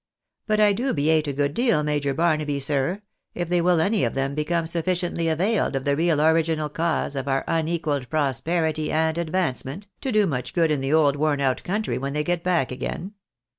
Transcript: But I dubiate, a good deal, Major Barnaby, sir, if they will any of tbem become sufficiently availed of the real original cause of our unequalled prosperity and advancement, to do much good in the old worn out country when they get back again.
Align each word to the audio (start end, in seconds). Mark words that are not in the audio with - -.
But 0.47 0.59
I 0.59 0.73
dubiate, 0.73 1.27
a 1.27 1.31
good 1.33 1.53
deal, 1.53 1.83
Major 1.83 2.15
Barnaby, 2.15 2.59
sir, 2.59 3.03
if 3.35 3.49
they 3.49 3.61
will 3.61 3.79
any 3.79 4.03
of 4.03 4.13
tbem 4.13 4.33
become 4.33 4.65
sufficiently 4.65 5.29
availed 5.29 5.75
of 5.75 5.83
the 5.83 5.95
real 5.95 6.19
original 6.19 6.69
cause 6.69 7.15
of 7.15 7.27
our 7.27 7.43
unequalled 7.47 8.09
prosperity 8.09 8.91
and 8.91 9.15
advancement, 9.15 9.85
to 10.01 10.11
do 10.11 10.25
much 10.25 10.55
good 10.55 10.71
in 10.71 10.81
the 10.81 10.91
old 10.91 11.17
worn 11.17 11.39
out 11.39 11.61
country 11.63 11.99
when 11.99 12.13
they 12.13 12.23
get 12.23 12.43
back 12.43 12.71
again. 12.71 13.13